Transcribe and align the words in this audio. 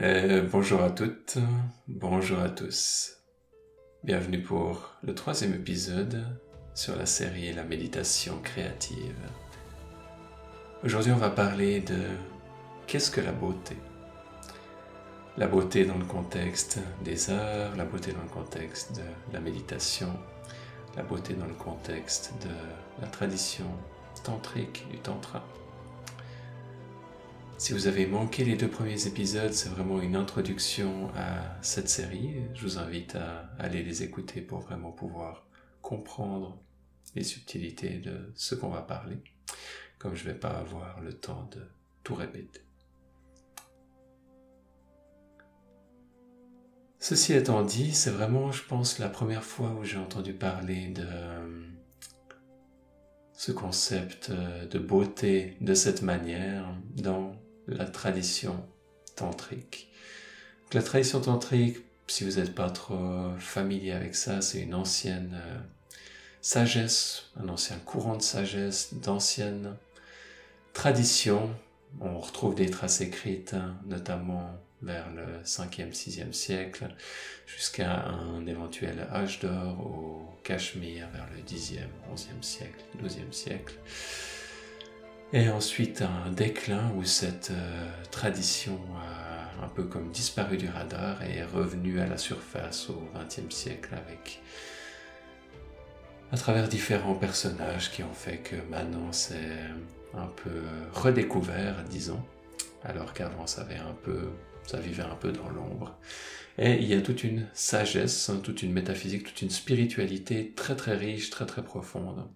Euh, 0.00 0.48
bonjour 0.50 0.82
à 0.82 0.88
toutes, 0.88 1.36
bonjour 1.86 2.38
à 2.38 2.48
tous. 2.48 3.18
Bienvenue 4.02 4.40
pour 4.40 4.94
le 5.02 5.14
troisième 5.14 5.52
épisode 5.52 6.24
sur 6.74 6.96
la 6.96 7.04
série 7.04 7.52
La 7.52 7.62
méditation 7.62 8.38
créative. 8.42 9.18
Aujourd'hui, 10.82 11.12
on 11.12 11.18
va 11.18 11.28
parler 11.28 11.80
de 11.80 12.00
qu'est-ce 12.86 13.10
que 13.10 13.20
la 13.20 13.32
beauté? 13.32 13.76
La 15.36 15.46
beauté 15.46 15.84
dans 15.84 15.98
le 15.98 16.06
contexte 16.06 16.78
des 17.04 17.28
heures, 17.28 17.76
la 17.76 17.84
beauté 17.84 18.12
dans 18.12 18.22
le 18.22 18.30
contexte 18.30 18.96
de 18.96 19.34
la 19.34 19.40
méditation, 19.40 20.08
la 20.96 21.02
beauté 21.02 21.34
dans 21.34 21.46
le 21.46 21.52
contexte 21.52 22.32
de 22.42 23.02
la 23.02 23.08
tradition 23.08 23.66
tantrique 24.24 24.86
du 24.90 24.96
tantra. 24.96 25.44
Si 27.62 27.72
vous 27.72 27.86
avez 27.86 28.06
manqué 28.06 28.44
les 28.44 28.56
deux 28.56 28.66
premiers 28.66 29.06
épisodes, 29.06 29.52
c'est 29.52 29.68
vraiment 29.68 30.00
une 30.02 30.16
introduction 30.16 31.10
à 31.14 31.62
cette 31.62 31.88
série. 31.88 32.42
Je 32.54 32.62
vous 32.64 32.76
invite 32.76 33.14
à 33.14 33.52
aller 33.56 33.84
les 33.84 34.02
écouter 34.02 34.40
pour 34.40 34.58
vraiment 34.58 34.90
pouvoir 34.90 35.46
comprendre 35.80 36.60
les 37.14 37.22
subtilités 37.22 37.98
de 37.98 38.32
ce 38.34 38.56
qu'on 38.56 38.70
va 38.70 38.82
parler, 38.82 39.22
comme 40.00 40.16
je 40.16 40.26
ne 40.26 40.32
vais 40.32 40.38
pas 40.40 40.48
avoir 40.48 41.00
le 41.02 41.12
temps 41.12 41.48
de 41.52 41.62
tout 42.02 42.16
répéter. 42.16 42.62
Ceci 46.98 47.32
étant 47.32 47.62
dit, 47.62 47.92
c'est 47.92 48.10
vraiment, 48.10 48.50
je 48.50 48.64
pense, 48.64 48.98
la 48.98 49.08
première 49.08 49.44
fois 49.44 49.70
où 49.74 49.84
j'ai 49.84 49.98
entendu 49.98 50.34
parler 50.34 50.88
de 50.88 51.06
ce 53.34 53.52
concept 53.52 54.32
de 54.32 54.78
beauté 54.80 55.56
de 55.60 55.74
cette 55.74 56.02
manière 56.02 56.76
dans 56.96 57.40
la 57.66 57.84
tradition 57.84 58.64
tantrique. 59.16 59.88
la 60.72 60.82
tradition 60.82 61.20
tantrique, 61.20 61.78
si 62.06 62.24
vous 62.24 62.38
n'êtes 62.38 62.54
pas 62.54 62.70
trop 62.70 63.30
familier 63.38 63.92
avec 63.92 64.14
ça, 64.14 64.40
c'est 64.40 64.60
une 64.60 64.74
ancienne 64.74 65.34
euh, 65.34 65.58
sagesse, 66.40 67.30
un 67.36 67.48
ancien 67.48 67.76
courant 67.78 68.16
de 68.16 68.22
sagesse, 68.22 68.94
d'anciennes 68.94 69.76
traditions. 70.72 71.50
On 72.00 72.18
retrouve 72.18 72.54
des 72.54 72.70
traces 72.70 73.00
écrites, 73.00 73.54
hein, 73.54 73.76
notamment 73.86 74.50
vers 74.82 75.10
le 75.12 75.42
5e, 75.44 75.92
6e 75.92 76.32
siècle, 76.32 76.88
jusqu'à 77.46 78.04
un 78.06 78.46
éventuel 78.46 79.06
âge 79.12 79.40
d'or 79.40 79.78
au 79.80 80.38
Cachemire 80.42 81.08
vers 81.12 81.28
le 81.34 81.42
10e, 81.42 81.86
11e 82.12 82.42
siècle, 82.42 82.84
12e 83.02 83.32
siècle. 83.32 83.74
Et 85.34 85.48
ensuite 85.48 86.02
un 86.02 86.30
déclin 86.30 86.92
où 86.94 87.04
cette 87.04 87.52
euh, 87.52 87.90
tradition 88.10 88.78
a 88.98 89.64
un 89.64 89.68
peu 89.68 89.84
comme 89.84 90.10
disparu 90.10 90.58
du 90.58 90.68
radar 90.68 91.22
et 91.22 91.38
est 91.38 91.44
revenue 91.44 92.00
à 92.00 92.06
la 92.06 92.18
surface 92.18 92.90
au 92.90 93.02
XXe 93.16 93.54
siècle 93.54 93.94
avec 93.94 94.42
à 96.32 96.36
travers 96.36 96.68
différents 96.68 97.14
personnages 97.14 97.90
qui 97.90 98.02
ont 98.02 98.12
fait 98.12 98.38
que 98.38 98.56
maintenant 98.70 99.10
c'est 99.12 99.58
un 100.12 100.26
peu 100.26 100.62
redécouvert, 100.92 101.82
disons, 101.84 102.22
alors 102.84 103.14
qu'avant 103.14 103.46
ça 103.46 103.62
un 103.62 103.94
peu, 104.02 104.28
ça 104.66 104.80
vivait 104.80 105.02
un 105.02 105.14
peu 105.14 105.32
dans 105.32 105.48
l'ombre. 105.48 105.98
Et 106.58 106.74
il 106.74 106.88
y 106.88 106.94
a 106.94 107.00
toute 107.00 107.24
une 107.24 107.46
sagesse, 107.54 108.30
toute 108.42 108.62
une 108.62 108.72
métaphysique, 108.72 109.24
toute 109.24 109.40
une 109.40 109.50
spiritualité 109.50 110.52
très 110.54 110.76
très 110.76 110.94
riche, 110.94 111.30
très 111.30 111.46
très 111.46 111.62
profonde, 111.62 112.28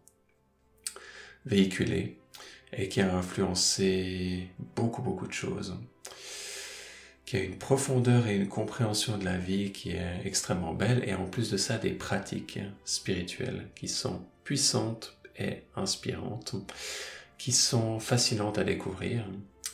véhiculée 1.44 2.18
et 2.72 2.88
qui 2.88 3.00
a 3.00 3.14
influencé 3.14 4.48
beaucoup 4.74 5.02
beaucoup 5.02 5.26
de 5.26 5.32
choses, 5.32 5.78
qui 7.24 7.36
a 7.36 7.40
une 7.40 7.58
profondeur 7.58 8.26
et 8.28 8.36
une 8.36 8.48
compréhension 8.48 9.18
de 9.18 9.24
la 9.24 9.36
vie 9.36 9.72
qui 9.72 9.90
est 9.90 10.20
extrêmement 10.24 10.74
belle 10.74 11.02
et 11.06 11.14
en 11.14 11.26
plus 11.26 11.50
de 11.50 11.56
ça 11.56 11.78
des 11.78 11.90
pratiques 11.90 12.60
spirituelles 12.84 13.68
qui 13.74 13.88
sont 13.88 14.22
puissantes 14.44 15.18
et 15.38 15.62
inspirantes, 15.74 16.54
qui 17.38 17.52
sont 17.52 17.98
fascinantes 17.98 18.58
à 18.58 18.64
découvrir. 18.64 19.24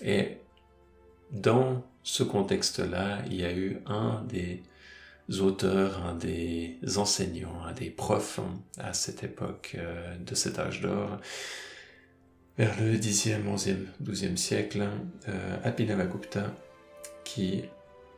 Et 0.03 0.38
dans 1.30 1.84
ce 2.03 2.22
contexte-là, 2.22 3.19
il 3.26 3.36
y 3.36 3.44
a 3.44 3.53
eu 3.53 3.78
un 3.86 4.24
des 4.28 4.62
auteurs, 5.41 6.04
un 6.04 6.14
des 6.14 6.78
enseignants, 6.97 7.62
un 7.64 7.72
des 7.72 7.91
profs 7.91 8.41
à 8.78 8.92
cette 8.92 9.22
époque 9.22 9.76
euh, 9.78 10.16
de 10.19 10.34
cet 10.34 10.59
âge 10.59 10.80
d'or, 10.80 11.19
vers 12.58 12.80
le 12.80 12.96
10e, 12.96 13.44
11e, 13.44 13.86
12e 14.02 14.36
siècle, 14.36 14.86
euh, 15.28 15.56
qui 17.24 17.64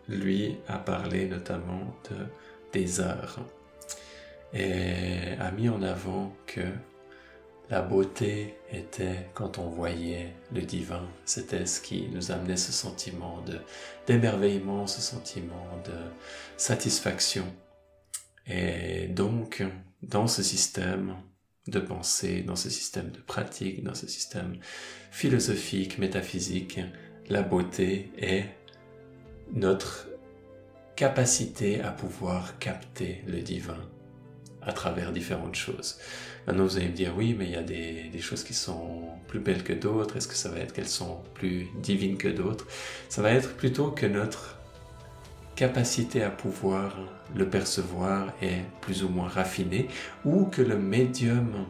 lui 0.09 0.56
a 0.69 0.78
parlé 0.78 1.27
notamment 1.27 1.97
de, 2.11 2.17
des 2.73 3.00
arts 3.00 3.41
a 5.41 5.50
mis 5.50 5.69
en 5.69 5.83
avant 5.83 6.33
que 6.47 6.61
la 7.71 7.81
beauté 7.81 8.55
était 8.71 9.31
quand 9.34 9.59
on 9.59 9.69
voyait 9.69 10.34
le 10.53 10.62
divin, 10.62 11.09
c'était 11.25 11.67
ce 11.67 11.81
qui 11.81 12.09
nous 12.12 12.31
amenait 12.31 12.59
ce 12.59 12.73
sentiment 12.73 13.43
d'émerveillement, 14.06 14.87
ce 14.87 15.00
sentiment 15.00 15.67
de 15.84 15.94
satisfaction. 16.56 17.44
Et 18.47 19.06
donc, 19.09 19.62
dans 20.03 20.27
ce 20.27 20.43
système, 20.43 21.17
de 21.69 21.79
pensée, 21.79 22.43
dans 22.43 22.57
ce 22.57 22.69
système 22.71 23.11
de 23.11 23.21
pratique, 23.21 23.83
dans 23.83 23.95
ce 23.95 24.07
système 24.07 24.57
philosophique, 25.11 25.99
métaphysique, 25.99 26.81
la 27.29 27.43
beauté 27.43 28.11
est 28.19 28.45
notre 29.53 30.09
capacité 30.97 31.81
à 31.81 31.91
pouvoir 31.91 32.59
capter 32.59 33.23
le 33.27 33.41
divin 33.41 33.79
à 34.63 34.73
travers 34.73 35.13
différentes 35.13 35.57
choses. 35.57 35.99
Maintenant, 36.47 36.65
vous 36.65 36.77
allez 36.77 36.89
me 36.89 36.95
dire, 36.95 37.15
oui, 37.17 37.35
mais 37.39 37.47
il 37.47 37.53
y 37.53 37.57
a 37.57 37.63
des, 37.63 38.05
des 38.05 38.21
choses 38.21 38.45
qui 38.45 38.55
sont 38.55 39.03
plus 39.29 39.41
belles 39.41 39.63
que 39.63 39.73
d'autres. 39.73 40.17
Est-ce 40.17 40.29
que 40.29 40.35
ça 40.35 40.51
va 40.51 40.59
être 40.59 40.73
qu'elles 40.73 40.89
sont 40.89 41.23
plus 41.35 41.69
divines 41.83 42.17
que 42.17 42.29
d'autres? 42.29 42.67
Ça 43.09 43.23
va 43.23 43.33
être 43.33 43.57
plutôt 43.57 43.91
que 43.91 44.07
notre 44.07 44.59
capacité 45.57 46.23
à 46.23 46.31
pouvoir 46.31 46.97
le 47.35 47.49
percevoir 47.49 48.33
est 48.43 48.63
plus 48.81 49.05
ou 49.05 49.09
moins 49.09 49.29
raffinée 49.29 49.89
ou 50.25 50.47
que 50.47 50.63
le 50.63 50.79
médium 50.79 51.67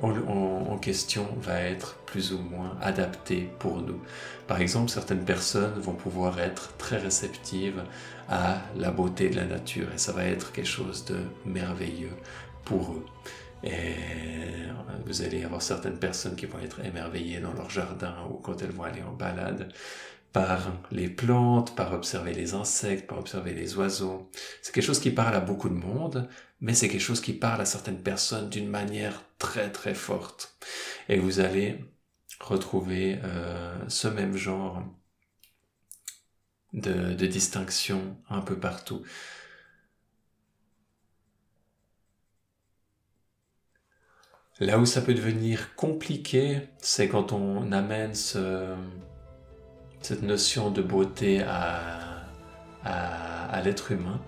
en, 0.00 0.78
question 0.78 1.26
va 1.40 1.60
être 1.60 1.96
plus 2.06 2.32
ou 2.32 2.38
moins 2.38 2.76
adapté 2.80 3.48
pour 3.60 3.80
nous. 3.80 4.00
Par 4.48 4.60
exemple, 4.60 4.90
certaines 4.90 5.24
personnes 5.24 5.78
vont 5.78 5.92
pouvoir 5.92 6.40
être 6.40 6.76
très 6.76 6.98
réceptives 6.98 7.82
à 8.28 8.62
la 8.76 8.90
beauté 8.90 9.28
de 9.28 9.36
la 9.36 9.44
nature 9.44 9.86
et 9.94 9.98
ça 9.98 10.12
va 10.12 10.24
être 10.24 10.52
quelque 10.52 10.68
chose 10.68 11.04
de 11.04 11.18
merveilleux 11.46 12.16
pour 12.64 12.94
eux. 12.94 13.06
Et 13.62 13.94
vous 15.06 15.22
allez 15.22 15.44
avoir 15.44 15.62
certaines 15.62 15.98
personnes 15.98 16.34
qui 16.34 16.46
vont 16.46 16.58
être 16.58 16.84
émerveillées 16.84 17.38
dans 17.38 17.52
leur 17.52 17.70
jardin 17.70 18.14
ou 18.28 18.34
quand 18.34 18.60
elles 18.60 18.72
vont 18.72 18.82
aller 18.82 19.02
en 19.02 19.12
balade 19.12 19.72
par 20.32 20.72
les 20.90 21.08
plantes, 21.08 21.76
par 21.76 21.92
observer 21.92 22.32
les 22.34 22.54
insectes, 22.54 23.06
par 23.06 23.18
observer 23.18 23.52
les 23.54 23.76
oiseaux. 23.76 24.30
C'est 24.62 24.72
quelque 24.72 24.84
chose 24.84 25.00
qui 25.00 25.10
parle 25.10 25.34
à 25.34 25.40
beaucoup 25.40 25.68
de 25.68 25.74
monde, 25.74 26.28
mais 26.60 26.74
c'est 26.74 26.88
quelque 26.88 27.00
chose 27.00 27.20
qui 27.20 27.32
parle 27.34 27.60
à 27.60 27.66
certaines 27.66 28.02
personnes 28.02 28.48
d'une 28.48 28.68
manière 28.68 29.22
très 29.38 29.70
très 29.70 29.94
forte. 29.94 30.56
Et 31.08 31.18
vous 31.18 31.40
allez 31.40 31.84
retrouver 32.40 33.18
euh, 33.24 33.88
ce 33.88 34.08
même 34.08 34.36
genre 34.36 34.82
de, 36.72 37.14
de 37.14 37.26
distinction 37.26 38.16
un 38.30 38.40
peu 38.40 38.58
partout. 38.58 39.02
Là 44.60 44.78
où 44.78 44.86
ça 44.86 45.02
peut 45.02 45.12
devenir 45.14 45.74
compliqué, 45.74 46.68
c'est 46.78 47.08
quand 47.08 47.32
on 47.32 47.72
amène 47.72 48.14
ce, 48.14 48.74
cette 50.02 50.22
notion 50.22 50.70
de 50.70 50.82
beauté 50.82 51.42
à, 51.42 51.88
l'être 53.64 53.92
humain. 53.92 54.20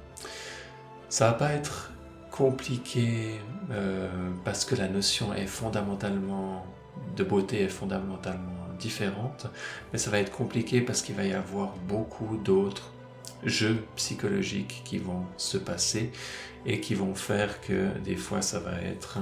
Ça 1.08 1.26
va 1.26 1.32
pas 1.32 1.52
être 1.52 1.90
compliqué 2.31 3.40
euh, 3.72 4.08
parce 4.44 4.64
que 4.64 4.76
la 4.76 4.87
notion 4.88 5.34
est 5.34 5.48
fondamentalement 5.48 6.64
de 7.16 7.25
beauté 7.25 7.62
est 7.62 7.69
fondamentalement 7.69 8.69
différente, 8.78 9.46
mais 9.93 9.98
ça 9.98 10.10
va 10.10 10.19
être 10.19 10.31
compliqué 10.31 10.81
parce 10.81 11.02
qu'il 11.02 11.16
va 11.16 11.25
y 11.25 11.32
avoir 11.32 11.75
beaucoup 11.88 12.37
d'autres 12.37 12.93
jeux 13.44 13.84
psychologiques 13.96 14.82
qui 14.84 14.98
vont 14.98 15.26
se 15.37 15.58
passer 15.58 16.12
et 16.66 16.81
qui 16.81 16.94
vont 16.94 17.14
faire 17.14 17.60
que 17.60 17.98
des 17.98 18.16
fois 18.16 18.43
ça 18.43 18.60
va 18.60 18.81
être 18.81 19.19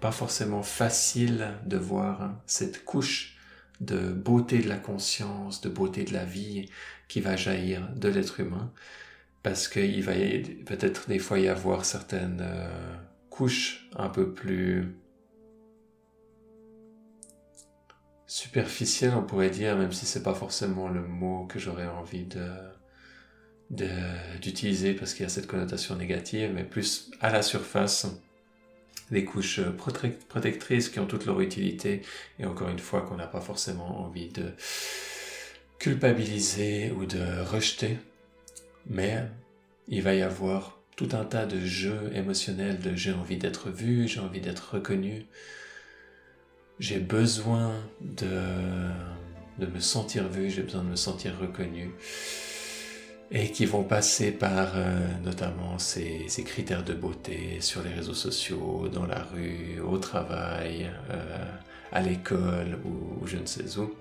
pas 0.00 0.12
forcément 0.12 0.62
facile 0.62 1.48
de 1.64 1.76
voir 1.76 2.30
cette 2.46 2.84
couche 2.84 3.35
de 3.80 4.12
beauté 4.12 4.58
de 4.58 4.68
la 4.68 4.78
conscience, 4.78 5.60
de 5.60 5.68
beauté 5.68 6.04
de 6.04 6.12
la 6.12 6.24
vie 6.24 6.68
qui 7.08 7.20
va 7.20 7.36
jaillir 7.36 7.88
de 7.94 8.08
l'être 8.08 8.40
humain, 8.40 8.72
parce 9.42 9.68
qu'il 9.68 10.02
va 10.02 10.14
peut-être 10.66 11.08
des 11.08 11.18
fois 11.18 11.38
y 11.38 11.48
avoir 11.48 11.84
certaines 11.84 12.40
euh, 12.40 12.96
couches 13.30 13.88
un 13.96 14.08
peu 14.08 14.32
plus 14.32 14.96
superficielle, 18.26 19.14
on 19.14 19.22
pourrait 19.22 19.50
dire, 19.50 19.76
même 19.76 19.92
si 19.92 20.04
c'est 20.04 20.22
pas 20.22 20.34
forcément 20.34 20.88
le 20.88 21.02
mot 21.06 21.46
que 21.46 21.58
j'aurais 21.58 21.86
envie 21.86 22.24
de 22.24 22.48
d'utiliser 24.40 24.94
parce 24.94 25.12
qu'il 25.12 25.24
y 25.24 25.26
a 25.26 25.28
cette 25.28 25.48
connotation 25.48 25.96
négative, 25.96 26.52
mais 26.54 26.62
plus 26.62 27.10
à 27.20 27.32
la 27.32 27.42
surface, 27.42 28.06
des 29.10 29.24
couches 29.24 29.60
protectrices 30.28 30.88
qui 30.88 30.98
ont 30.98 31.06
toute 31.06 31.26
leur 31.26 31.40
utilité 31.40 32.02
et 32.38 32.46
encore 32.46 32.68
une 32.68 32.78
fois 32.78 33.02
qu'on 33.02 33.16
n'a 33.16 33.26
pas 33.26 33.40
forcément 33.40 34.00
envie 34.04 34.28
de 34.28 34.52
culpabiliser 35.78 36.90
ou 36.90 37.06
de 37.06 37.42
rejeter, 37.44 37.98
mais 38.88 39.24
il 39.88 40.02
va 40.02 40.14
y 40.14 40.22
avoir 40.22 40.78
tout 40.96 41.08
un 41.12 41.24
tas 41.24 41.46
de 41.46 41.60
jeux 41.60 42.10
émotionnels 42.14 42.80
de 42.80 42.96
j'ai 42.96 43.12
envie 43.12 43.36
d'être 43.36 43.70
vu, 43.70 44.08
j'ai 44.08 44.20
envie 44.20 44.40
d'être 44.40 44.74
reconnu, 44.74 45.26
j'ai 46.80 46.98
besoin 46.98 47.74
de, 48.00 48.90
de 49.58 49.66
me 49.66 49.80
sentir 49.80 50.28
vu, 50.28 50.50
j'ai 50.50 50.62
besoin 50.62 50.82
de 50.82 50.88
me 50.88 50.96
sentir 50.96 51.38
reconnu 51.38 51.90
et 53.30 53.50
qui 53.50 53.66
vont 53.66 53.82
passer 53.82 54.30
par 54.30 54.72
euh, 54.76 54.98
notamment 55.24 55.78
ces, 55.78 56.26
critères 56.44 56.84
de 56.84 56.94
beauté 56.94 57.58
sur 57.60 57.82
les 57.82 57.90
réseaux 57.90 58.14
sociaux, 58.14 58.88
dans 58.92 59.06
la 59.06 59.22
rue, 59.22 59.80
au 59.80 59.98
travail, 59.98 60.90
euh, 61.10 61.44
à 61.92 62.00
l'école 62.02 62.78
ou, 62.84 63.26
je 63.26 63.36
ne 63.36 63.46
sais 63.46 63.78
où, 63.78 63.94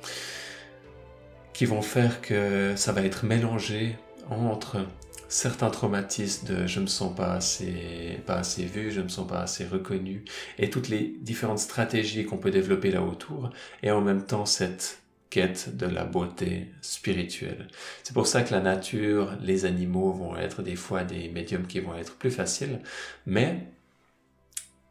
qui 1.53 1.65
vont 1.65 1.81
faire 1.81 2.21
que 2.21 2.73
ça 2.75 2.91
va 2.91 3.01
être 3.01 3.25
mélangé 3.25 3.95
entre 4.29 4.85
certains 5.27 5.69
traumatismes 5.69 6.47
de 6.47 6.67
je 6.67 6.79
me 6.79 6.87
sens 6.87 7.15
pas 7.15 7.33
assez 7.33 8.19
pas 8.25 8.35
assez 8.35 8.63
vu, 8.65 8.91
je 8.91 9.01
me 9.01 9.09
sens 9.09 9.27
pas 9.27 9.41
assez 9.41 9.65
reconnu 9.65 10.23
et 10.59 10.69
toutes 10.69 10.87
les 10.87 11.15
différentes 11.19 11.59
stratégies 11.59 12.25
qu'on 12.25 12.37
peut 12.37 12.51
développer 12.51 12.91
là 12.91 13.01
autour 13.01 13.49
et 13.81 13.91
en 13.91 14.01
même 14.01 14.25
temps 14.25 14.45
cette 14.45 14.99
quête 15.29 15.75
de 15.75 15.85
la 15.85 16.05
beauté 16.05 16.71
spirituelle. 16.81 17.67
C'est 18.03 18.13
pour 18.13 18.27
ça 18.27 18.43
que 18.43 18.53
la 18.53 18.61
nature, 18.61 19.33
les 19.41 19.65
animaux 19.65 20.11
vont 20.13 20.37
être 20.37 20.61
des 20.61 20.75
fois 20.75 21.03
des 21.03 21.29
médiums 21.29 21.67
qui 21.67 21.79
vont 21.79 21.95
être 21.95 22.15
plus 22.15 22.31
faciles, 22.31 22.79
mais 23.25 23.67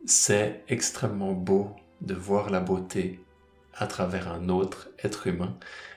c'est 0.07 0.63
extrêmement 0.69 1.33
beau 1.33 1.75
de 2.01 2.15
voir 2.15 2.51
la 2.51 2.61
beauté 2.61 3.21
à 3.75 3.87
travers 3.87 4.29
un 4.29 4.49
autre 4.49 4.91
être 5.03 5.27
humain 5.27 5.57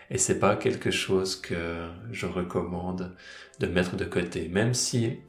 et 0.10 0.18
c'est 0.18 0.40
pas 0.40 0.56
quelque 0.56 0.92
chose 0.92 1.36
que 1.36 1.90
je 2.12 2.26
recommande 2.26 3.16
de 3.60 3.68
mettre 3.68 3.96
de 3.96 4.06
côté, 4.06 4.48
même 4.48 4.74
si 4.74 5.20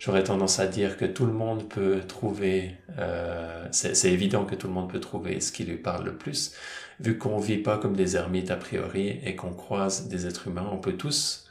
j'aurais 0.00 0.24
tendance 0.24 0.58
à 0.58 0.66
dire 0.66 0.96
que 0.96 1.04
tout 1.04 1.26
le 1.26 1.32
monde 1.32 1.68
peut 1.68 2.00
trouver, 2.08 2.74
euh, 2.98 3.68
c'est 3.70 4.10
évident 4.10 4.44
que 4.46 4.56
tout 4.56 4.66
le 4.66 4.72
monde 4.72 4.90
peut 4.90 4.98
trouver 4.98 5.40
ce 5.40 5.52
qui 5.52 5.62
lui 5.62 5.76
parle 5.76 6.06
le 6.06 6.16
plus, 6.16 6.54
vu 6.98 7.18
qu'on 7.18 7.38
vit 7.38 7.58
pas 7.58 7.78
comme 7.78 7.94
des 7.94 8.16
ermites 8.16 8.50
a 8.50 8.56
priori 8.56 9.20
et 9.22 9.36
qu'on 9.36 9.52
croise 9.52 10.08
des 10.08 10.26
êtres 10.26 10.48
humains, 10.48 10.68
on 10.72 10.78
peut 10.78 10.94
tous 10.94 11.46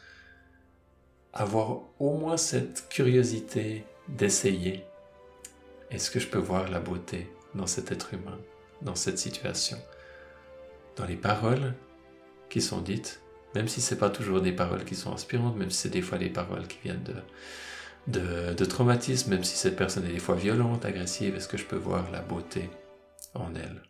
avoir 1.31 1.81
au 1.99 2.17
moins 2.17 2.37
cette 2.37 2.89
curiosité 2.89 3.85
d'essayer. 4.09 4.83
Est-ce 5.91 6.09
que 6.09 6.19
je 6.19 6.27
peux 6.27 6.39
voir 6.39 6.69
la 6.69 6.79
beauté 6.79 7.31
dans 7.53 7.67
cet 7.67 7.91
être 7.91 8.15
humain, 8.15 8.37
dans 8.81 8.95
cette 8.95 9.19
situation, 9.19 9.77
dans 10.95 11.05
les 11.05 11.15
paroles 11.15 11.75
qui 12.49 12.61
sont 12.61 12.81
dites, 12.81 13.21
même 13.53 13.67
si 13.67 13.79
c'est 13.79 13.97
pas 13.97 14.09
toujours 14.09 14.41
des 14.41 14.51
paroles 14.51 14.85
qui 14.85 14.95
sont 14.95 15.13
inspirantes, 15.13 15.55
même 15.55 15.69
si 15.69 15.81
c'est 15.81 15.89
des 15.89 16.01
fois 16.01 16.17
des 16.17 16.29
paroles 16.29 16.67
qui 16.67 16.79
viennent 16.83 17.03
de, 17.03 17.13
de, 18.09 18.65
traumatisme, 18.65 19.31
même 19.31 19.43
si 19.43 19.55
cette 19.55 19.75
personne 19.75 20.05
est 20.05 20.13
des 20.13 20.19
fois 20.19 20.35
violente, 20.35 20.85
agressive, 20.85 21.35
est-ce 21.35 21.47
que 21.47 21.57
je 21.57 21.65
peux 21.65 21.75
voir 21.75 22.09
la 22.11 22.21
beauté 22.21 22.69
en 23.35 23.53
elle? 23.55 23.81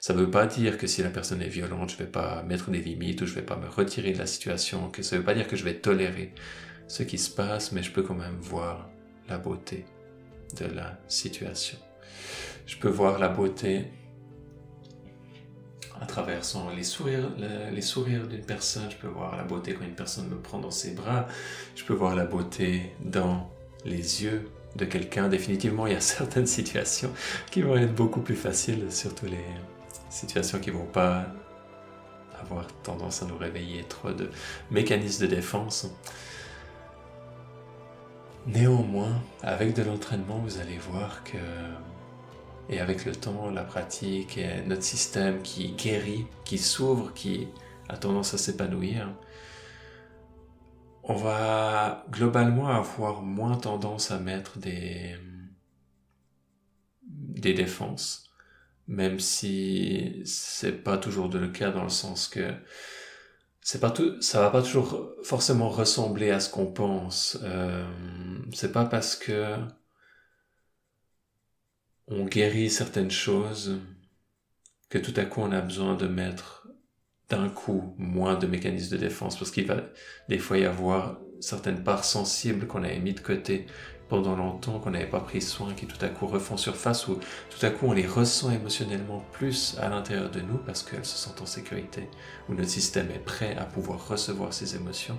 Ça 0.00 0.14
ne 0.14 0.20
veut 0.20 0.30
pas 0.30 0.46
dire 0.46 0.78
que 0.78 0.86
si 0.86 1.02
la 1.02 1.10
personne 1.10 1.40
est 1.42 1.48
violente, 1.48 1.90
je 1.90 1.94
ne 1.94 2.00
vais 2.00 2.10
pas 2.10 2.42
mettre 2.42 2.70
des 2.70 2.80
limites 2.80 3.22
ou 3.22 3.26
je 3.26 3.30
ne 3.32 3.36
vais 3.36 3.46
pas 3.46 3.56
me 3.56 3.68
retirer 3.68 4.12
de 4.12 4.18
la 4.18 4.26
situation, 4.26 4.90
que 4.90 5.02
ça 5.02 5.16
ne 5.16 5.20
veut 5.20 5.24
pas 5.24 5.34
dire 5.34 5.46
que 5.46 5.56
je 5.56 5.64
vais 5.64 5.74
tolérer 5.74 6.34
ce 6.88 7.02
qui 7.02 7.18
se 7.18 7.30
passe, 7.30 7.72
mais 7.72 7.82
je 7.82 7.92
peux 7.92 8.02
quand 8.02 8.14
même 8.14 8.38
voir 8.40 8.90
la 9.28 9.38
beauté 9.38 9.84
de 10.58 10.66
la 10.66 10.98
situation. 11.08 11.78
Je 12.66 12.76
peux 12.76 12.88
voir 12.88 13.18
la 13.18 13.28
beauté 13.28 13.86
à 16.00 16.06
travers 16.06 16.40
les 16.76 16.82
sourires, 16.82 17.30
les 17.72 17.82
sourires 17.82 18.26
d'une 18.26 18.44
personne. 18.44 18.90
Je 18.90 18.96
peux 18.96 19.06
voir 19.06 19.36
la 19.36 19.44
beauté 19.44 19.74
quand 19.74 19.84
une 19.84 19.94
personne 19.94 20.28
me 20.28 20.36
prend 20.36 20.58
dans 20.58 20.70
ses 20.70 20.94
bras. 20.94 21.28
Je 21.76 21.84
peux 21.84 21.94
voir 21.94 22.16
la 22.16 22.24
beauté 22.24 22.92
dans 23.04 23.51
les 23.84 24.22
yeux 24.22 24.48
de 24.76 24.84
quelqu'un. 24.84 25.28
Définitivement, 25.28 25.86
il 25.86 25.92
y 25.92 25.96
a 25.96 26.00
certaines 26.18 26.46
situations 26.46 27.12
qui 27.50 27.62
vont 27.62 27.76
être 27.76 27.94
beaucoup 27.94 28.20
plus 28.20 28.36
faciles, 28.36 28.86
surtout 28.90 29.26
les, 29.26 29.44
situations 30.12 30.60
qui 30.60 30.70
vont 30.70 30.86
pas 30.86 31.26
avoir 32.38 32.66
tendance 32.82 33.22
à 33.22 33.26
nous 33.26 33.36
réveiller 33.36 33.84
trop 33.84 34.12
de 34.12 34.30
mécanismes 34.70 35.26
de 35.26 35.34
défense. 35.34 35.88
Néanmoins, 38.46 39.22
avec 39.42 39.74
de 39.74 39.82
l'entraînement, 39.82 40.38
vous 40.38 40.58
allez 40.58 40.76
voir 40.76 41.22
que, 41.24 41.38
et 42.68 42.80
avec 42.80 43.04
le 43.04 43.14
temps, 43.14 43.50
la 43.50 43.62
pratique, 43.62 44.36
et 44.36 44.62
notre 44.66 44.82
système 44.82 45.40
qui 45.42 45.72
guérit, 45.72 46.26
qui 46.44 46.58
s'ouvre, 46.58 47.12
qui 47.14 47.48
a 47.88 47.96
tendance 47.96 48.34
à 48.34 48.38
s'épanouir, 48.38 49.08
on 51.02 51.14
va 51.14 52.04
globalement 52.10 52.68
avoir 52.68 53.22
moins 53.22 53.56
tendance 53.56 54.10
à 54.10 54.18
mettre 54.18 54.58
des, 54.58 55.16
des 57.02 57.54
défenses 57.54 58.32
même 58.88 59.20
si 59.20 60.22
c'est 60.24 60.82
pas 60.84 60.98
toujours 60.98 61.28
le 61.28 61.48
cas 61.48 61.70
dans 61.70 61.84
le 61.84 61.88
sens 61.88 62.28
que 62.28 62.52
c'est 63.60 63.80
pas 63.80 63.90
tout, 63.90 64.20
ça 64.20 64.40
va 64.40 64.50
pas 64.50 64.62
toujours 64.62 65.12
forcément 65.22 65.68
ressembler 65.68 66.30
à 66.30 66.40
ce 66.40 66.50
qu'on 66.50 66.66
pense. 66.66 67.38
Euh, 67.42 67.86
c'est 68.52 68.72
pas 68.72 68.84
parce 68.84 69.14
que 69.16 69.56
on 72.06 72.24
guérit 72.26 72.70
certaines 72.70 73.10
choses 73.10 73.80
que 74.88 74.98
tout 74.98 75.14
à 75.16 75.24
coup 75.24 75.40
on 75.40 75.52
a 75.52 75.60
besoin 75.60 75.94
de 75.94 76.06
mettre 76.06 76.61
d'un 77.32 77.48
coup 77.48 77.94
moins 77.96 78.34
de 78.34 78.46
mécanismes 78.46 78.96
de 78.96 79.00
défense 79.00 79.38
parce 79.38 79.50
qu'il 79.50 79.66
va 79.66 79.76
des 80.28 80.38
fois 80.38 80.58
y 80.58 80.66
avoir 80.66 81.18
certaines 81.40 81.82
parts 81.82 82.04
sensibles 82.04 82.66
qu'on 82.66 82.84
avait 82.84 82.98
mis 82.98 83.14
de 83.14 83.20
côté 83.20 83.66
pendant 84.08 84.36
longtemps 84.36 84.78
qu'on 84.78 84.90
n'avait 84.90 85.06
pas 85.06 85.20
pris 85.20 85.40
soin, 85.40 85.72
qui 85.72 85.86
tout 85.86 86.04
à 86.04 86.08
coup 86.08 86.26
refont 86.26 86.58
surface, 86.58 87.08
ou 87.08 87.14
tout 87.14 87.64
à 87.64 87.70
coup 87.70 87.86
on 87.86 87.92
les 87.92 88.06
ressent 88.06 88.50
émotionnellement 88.50 89.24
plus 89.32 89.78
à 89.80 89.88
l'intérieur 89.88 90.30
de 90.30 90.40
nous 90.40 90.58
parce 90.58 90.82
qu'elles 90.82 91.06
se 91.06 91.16
sentent 91.16 91.40
en 91.40 91.46
sécurité, 91.46 92.10
où 92.48 92.54
notre 92.54 92.68
système 92.68 93.10
est 93.10 93.24
prêt 93.24 93.56
à 93.56 93.64
pouvoir 93.64 94.06
recevoir 94.06 94.52
ces 94.52 94.76
émotions. 94.76 95.18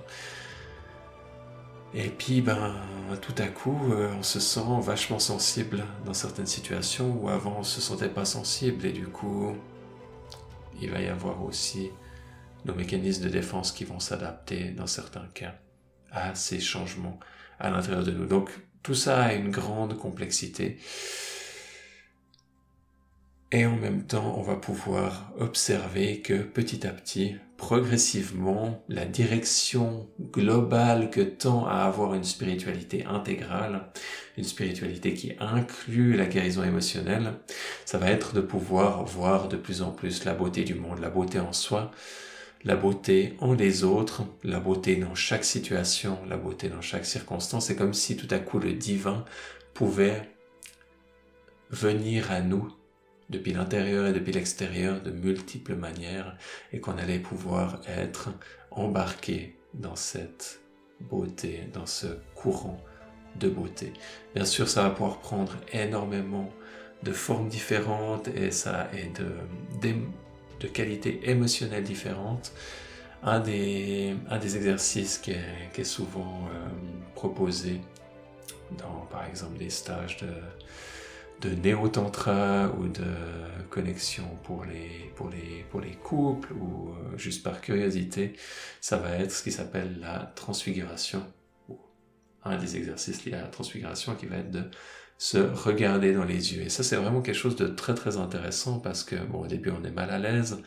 Et 1.95 2.09
puis, 2.09 2.41
ben, 2.41 2.75
tout 3.21 3.35
à 3.39 3.47
coup, 3.47 3.79
euh, 3.91 4.11
on 4.19 4.23
se 4.23 4.39
sent 4.39 4.61
vachement 4.81 5.19
sensible 5.19 5.85
dans 6.05 6.13
certaines 6.13 6.47
situations 6.47 7.17
où 7.19 7.29
avant 7.29 7.55
on 7.59 7.63
se 7.63 7.81
sentait 7.81 8.09
pas 8.09 8.25
sensible, 8.25 8.85
et 8.85 8.91
du 8.91 9.07
coup, 9.07 9.55
il 10.79 10.91
va 10.91 11.01
y 11.01 11.07
avoir 11.07 11.43
aussi 11.43 11.89
nos 12.65 12.75
mécanismes 12.75 13.23
de 13.23 13.29
défense 13.29 13.71
qui 13.71 13.85
vont 13.85 13.99
s'adapter 13.99 14.71
dans 14.71 14.87
certains 14.87 15.27
cas 15.33 15.55
à 16.11 16.35
ces 16.35 16.59
changements 16.59 17.19
à 17.59 17.69
l'intérieur 17.69 18.03
de 18.03 18.11
nous. 18.11 18.25
Donc, 18.25 18.49
tout 18.83 18.95
ça 18.95 19.23
a 19.23 19.33
une 19.33 19.49
grande 19.49 19.97
complexité. 19.97 20.77
Et 23.51 23.65
en 23.65 23.75
même 23.75 24.03
temps, 24.03 24.35
on 24.37 24.41
va 24.41 24.55
pouvoir 24.55 25.31
observer 25.39 26.21
que 26.21 26.41
petit 26.41 26.87
à 26.87 26.89
petit, 26.89 27.35
progressivement, 27.55 28.83
la 28.89 29.05
direction 29.05 30.09
globale 30.19 31.11
que 31.11 31.21
tend 31.21 31.67
à 31.67 31.83
avoir 31.83 32.15
une 32.15 32.23
spiritualité 32.23 33.05
intégrale, 33.05 33.85
une 34.37 34.43
spiritualité 34.43 35.13
qui 35.13 35.33
inclut 35.39 36.17
la 36.17 36.25
guérison 36.25 36.63
émotionnelle, 36.63 37.33
ça 37.85 37.99
va 37.99 38.09
être 38.09 38.33
de 38.33 38.41
pouvoir 38.41 39.05
voir 39.05 39.47
de 39.49 39.55
plus 39.55 39.83
en 39.83 39.91
plus 39.91 40.25
la 40.25 40.33
beauté 40.33 40.63
du 40.63 40.73
monde, 40.73 40.99
la 40.99 41.11
beauté 41.11 41.39
en 41.39 41.53
soi, 41.53 41.91
la 42.65 42.75
beauté 42.75 43.35
en 43.39 43.53
les 43.53 43.83
autres, 43.83 44.23
la 44.43 44.59
beauté 44.59 44.95
dans 44.95 45.15
chaque 45.15 45.43
situation, 45.43 46.17
la 46.27 46.37
beauté 46.37 46.69
dans 46.69 46.81
chaque 46.81 47.05
circonstance. 47.05 47.67
C'est 47.67 47.75
comme 47.75 47.93
si 47.93 48.15
tout 48.15 48.27
à 48.29 48.39
coup 48.39 48.59
le 48.59 48.73
divin 48.73 49.25
pouvait 49.73 50.29
venir 51.69 52.31
à 52.31 52.41
nous 52.41 52.73
depuis 53.29 53.53
l'intérieur 53.53 54.07
et 54.07 54.13
depuis 54.13 54.31
l'extérieur 54.31 55.01
de 55.01 55.11
multiples 55.11 55.75
manières 55.75 56.37
et 56.71 56.79
qu'on 56.79 56.97
allait 56.97 57.19
pouvoir 57.19 57.81
être 57.87 58.29
embarqué 58.71 59.57
dans 59.73 59.95
cette 59.95 60.61
beauté, 61.01 61.69
dans 61.73 61.85
ce 61.85 62.07
courant 62.35 62.77
de 63.39 63.49
beauté. 63.49 63.93
Bien 64.35 64.45
sûr, 64.45 64.69
ça 64.69 64.83
va 64.83 64.89
pouvoir 64.91 65.19
prendre 65.19 65.57
énormément 65.71 66.49
de 67.01 67.11
formes 67.11 67.49
différentes 67.49 68.27
et 68.29 68.51
ça 68.51 68.89
et 68.93 69.09
de, 69.09 69.95
de 70.63 70.67
qualités 70.67 71.19
émotionnelles 71.29 71.83
différentes. 71.83 72.53
Un 73.21 73.39
des, 73.39 74.15
un 74.29 74.37
des 74.37 74.57
exercices 74.57 75.17
qui 75.17 75.31
est, 75.31 75.69
qui 75.73 75.81
est 75.81 75.85
souvent 75.85 76.47
euh, 76.51 76.67
proposé 77.15 77.79
dans, 78.77 79.07
par 79.11 79.25
exemple, 79.25 79.57
des 79.57 79.69
stages 79.69 80.17
de, 80.17 81.47
de 81.47 81.55
néo-tantra 81.55 82.69
ou 82.77 82.87
de 82.87 83.13
connexion 83.69 84.27
pour 84.43 84.65
les, 84.65 85.11
pour 85.15 85.29
les, 85.29 85.65
pour 85.69 85.79
les 85.79 85.95
couples 85.95 86.51
ou 86.53 86.89
euh, 86.89 87.17
juste 87.17 87.43
par 87.43 87.61
curiosité, 87.61 88.33
ça 88.81 88.97
va 88.97 89.11
être 89.11 89.31
ce 89.31 89.43
qui 89.43 89.51
s'appelle 89.51 89.99
la 90.01 90.31
transfiguration. 90.35 91.23
Un 92.43 92.57
des 92.57 92.75
exercices 92.75 93.23
liés 93.23 93.35
à 93.35 93.41
la 93.41 93.47
transfiguration 93.47 94.15
qui 94.15 94.25
va 94.25 94.37
être 94.37 94.51
de 94.51 94.63
se 95.23 95.37
regarder 95.37 96.11
dans 96.11 96.25
les 96.25 96.53
yeux. 96.53 96.63
Et 96.63 96.69
ça, 96.69 96.83
c'est 96.83 96.97
vraiment 96.97 97.21
quelque 97.21 97.37
chose 97.37 97.55
de 97.55 97.67
très 97.67 97.93
très 97.93 98.17
intéressant 98.17 98.79
parce 98.79 99.05
que, 99.05 99.15
bon, 99.15 99.43
au 99.43 99.47
début, 99.47 99.71
on 99.71 99.81
est 99.85 99.91
mal 99.91 100.09
à 100.09 100.19
l'aise, 100.19 100.61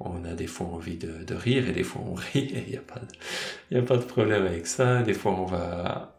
on 0.00 0.24
a 0.24 0.34
des 0.34 0.48
fois 0.48 0.66
envie 0.66 0.96
de, 0.96 1.32
rire 1.32 1.68
et 1.68 1.72
des 1.72 1.84
fois 1.84 2.02
on 2.04 2.14
rit 2.32 2.50
et 2.52 2.64
il 2.66 2.70
n'y 2.72 2.76
a, 2.76 2.80
pas 2.80 2.98
de, 2.98 3.78
a 3.78 3.82
pas 3.82 3.96
de 3.96 4.02
problème 4.02 4.44
avec 4.46 4.66
ça. 4.66 5.02
Des 5.02 5.14
fois, 5.14 5.30
on 5.38 5.44
va 5.44 6.16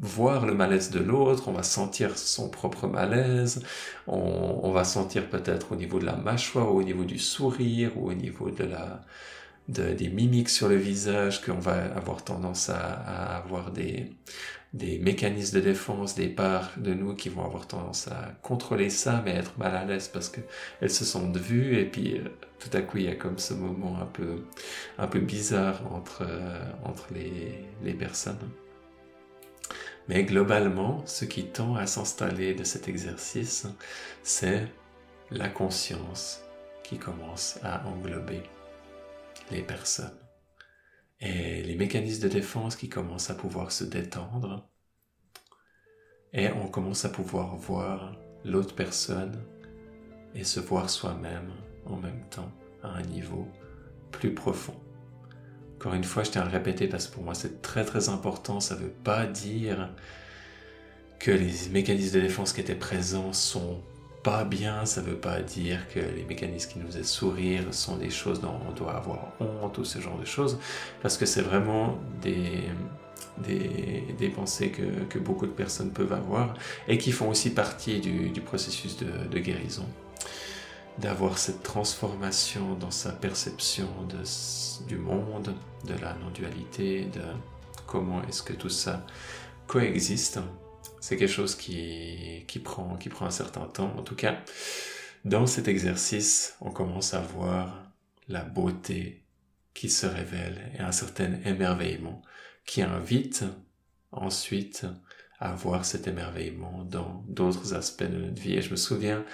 voir 0.00 0.44
le 0.44 0.54
malaise 0.54 0.90
de 0.90 0.98
l'autre, 0.98 1.46
on 1.46 1.52
va 1.52 1.62
sentir 1.62 2.18
son 2.18 2.50
propre 2.50 2.88
malaise, 2.88 3.62
on, 4.08 4.72
va 4.72 4.82
sentir 4.82 5.30
peut-être 5.30 5.70
au 5.70 5.76
niveau 5.76 6.00
de 6.00 6.06
la 6.06 6.16
mâchoire, 6.16 6.74
ou 6.74 6.80
au 6.80 6.82
niveau 6.82 7.04
du 7.04 7.20
sourire, 7.20 7.92
ou 7.96 8.10
au 8.10 8.14
niveau 8.14 8.50
de 8.50 8.64
la, 8.64 9.02
de, 9.68 9.92
des 9.92 10.08
mimiques 10.08 10.50
sur 10.50 10.68
le 10.68 10.76
visage, 10.76 11.42
qu'on 11.42 11.60
va 11.60 11.94
avoir 11.94 12.24
tendance 12.24 12.70
à 12.70 13.36
avoir 13.36 13.70
des, 13.70 14.10
des 14.74 14.98
mécanismes 14.98 15.60
de 15.60 15.64
défense, 15.64 16.16
des 16.16 16.28
parts 16.28 16.72
de 16.76 16.92
nous 16.94 17.14
qui 17.14 17.28
vont 17.28 17.44
avoir 17.44 17.68
tendance 17.68 18.08
à 18.08 18.32
contrôler 18.42 18.90
ça, 18.90 19.22
mais 19.24 19.30
être 19.30 19.56
mal 19.56 19.74
à 19.74 19.84
l'aise 19.84 20.08
parce 20.08 20.28
qu'elles 20.28 20.90
se 20.90 21.04
sentent 21.04 21.36
vues, 21.36 21.78
et 21.78 21.84
puis 21.84 22.18
euh, 22.18 22.24
tout 22.58 22.76
à 22.76 22.82
coup 22.82 22.98
il 22.98 23.04
y 23.04 23.08
a 23.08 23.14
comme 23.14 23.38
ce 23.38 23.54
moment 23.54 23.98
un 24.00 24.06
peu, 24.06 24.42
un 24.98 25.06
peu 25.06 25.20
bizarre 25.20 25.80
entre, 25.92 26.22
euh, 26.28 26.64
entre 26.84 27.06
les, 27.14 27.64
les 27.84 27.94
personnes. 27.94 28.50
Mais 30.08 30.24
globalement, 30.24 31.02
ce 31.06 31.24
qui 31.24 31.44
tend 31.44 31.76
à 31.76 31.86
s'installer 31.86 32.52
de 32.54 32.64
cet 32.64 32.88
exercice, 32.88 33.68
c'est 34.24 34.66
la 35.30 35.48
conscience 35.48 36.42
qui 36.82 36.98
commence 36.98 37.60
à 37.62 37.86
englober 37.86 38.42
les 39.50 39.62
personnes. 39.62 40.23
Et 41.20 41.62
les 41.62 41.76
mécanismes 41.76 42.24
de 42.24 42.28
défense 42.28 42.76
qui 42.76 42.88
commencent 42.88 43.30
à 43.30 43.34
pouvoir 43.34 43.72
se 43.72 43.84
détendre. 43.84 44.68
Et 46.32 46.50
on 46.50 46.68
commence 46.68 47.04
à 47.04 47.08
pouvoir 47.08 47.56
voir 47.56 48.16
l'autre 48.44 48.74
personne 48.74 49.40
et 50.34 50.44
se 50.44 50.60
voir 50.60 50.90
soi-même 50.90 51.52
en 51.86 51.96
même 51.96 52.28
temps 52.30 52.50
à 52.82 52.88
un 52.88 53.02
niveau 53.02 53.48
plus 54.10 54.34
profond. 54.34 54.74
Encore 55.76 55.94
une 55.94 56.04
fois, 56.04 56.24
je 56.24 56.30
tiens 56.30 56.42
à 56.42 56.44
le 56.44 56.50
répéter 56.50 56.88
parce 56.88 57.06
que 57.06 57.14
pour 57.14 57.22
moi 57.22 57.34
c'est 57.34 57.62
très 57.62 57.84
très 57.84 58.08
important. 58.08 58.60
Ça 58.60 58.74
ne 58.74 58.80
veut 58.80 58.94
pas 59.04 59.26
dire 59.26 59.90
que 61.18 61.30
les 61.30 61.68
mécanismes 61.70 62.16
de 62.16 62.20
défense 62.22 62.52
qui 62.52 62.60
étaient 62.60 62.74
présents 62.74 63.32
sont 63.32 63.82
pas 64.24 64.44
bien. 64.44 64.84
Ça 64.86 65.02
ne 65.02 65.06
veut 65.06 65.16
pas 65.16 65.40
dire 65.40 65.86
que 65.88 66.00
les 66.00 66.24
mécanismes 66.24 66.72
qui 66.72 66.78
nous 66.80 66.86
faisaient 66.88 67.04
sourire 67.04 67.62
sont 67.72 67.96
des 67.96 68.10
choses 68.10 68.40
dont 68.40 68.58
on 68.68 68.72
doit 68.72 68.94
avoir 68.96 69.28
honte 69.38 69.78
ou 69.78 69.84
ce 69.84 70.00
genre 70.00 70.18
de 70.18 70.24
choses. 70.24 70.58
Parce 71.02 71.16
que 71.16 71.26
c'est 71.26 71.42
vraiment 71.42 71.98
des, 72.22 72.64
des, 73.38 74.02
des 74.18 74.28
pensées 74.30 74.70
que, 74.70 75.04
que, 75.08 75.20
beaucoup 75.20 75.46
de 75.46 75.52
personnes 75.52 75.90
peuvent 75.90 76.12
avoir 76.12 76.54
et 76.88 76.98
qui 76.98 77.12
font 77.12 77.28
aussi 77.28 77.50
partie 77.50 78.00
du, 78.00 78.30
du 78.30 78.40
processus 78.40 78.96
de, 78.96 79.28
de 79.30 79.38
guérison 79.38 79.86
d'avoir 80.98 81.38
cette 81.38 81.64
transformation 81.64 82.74
dans 82.74 82.92
sa 82.92 83.10
perception 83.10 83.88
de, 84.08 84.86
du 84.86 84.96
monde, 84.96 85.52
de 85.86 85.94
la 85.94 86.14
non-dualité, 86.14 87.06
de 87.06 87.20
comment 87.84 88.22
est-ce 88.28 88.44
que 88.44 88.52
tout 88.52 88.68
ça 88.68 89.04
coexiste. 89.66 90.38
C'est 91.04 91.18
quelque 91.18 91.30
chose 91.30 91.54
qui, 91.54 92.46
prend, 92.64 92.96
prend 93.10 93.26
un 93.26 93.30
certain 93.30 93.66
temps. 93.66 93.94
En 93.98 94.02
tout 94.02 94.14
cas, 94.14 94.40
dans 95.26 95.46
cet 95.46 95.68
exercice, 95.68 96.56
on 96.62 96.70
commence 96.70 97.12
à 97.12 97.20
voir 97.20 97.92
la 98.26 98.42
beauté 98.42 99.22
qui 99.74 99.90
se 99.90 100.06
révèle 100.06 100.72
et 100.74 100.80
un 100.80 100.92
certain 100.92 101.34
émerveillement 101.44 102.22
qui 102.64 102.80
invite 102.80 103.44
ensuite 104.12 104.86
à 105.40 105.52
voir 105.52 105.84
cet 105.84 106.06
émerveillement 106.06 106.84
dans 106.84 107.22
d'autres 107.28 107.74
aspects 107.74 108.04
de 108.04 108.16
notre 108.16 108.40
vie. 108.40 108.54
Et 108.54 108.62
je 108.62 108.70
me 108.70 108.76
souviens 108.76 109.26